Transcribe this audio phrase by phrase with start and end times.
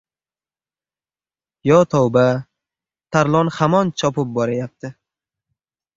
[1.69, 2.23] Yo, tavba,
[3.17, 4.87] Tarlon hamon chopib borayapti.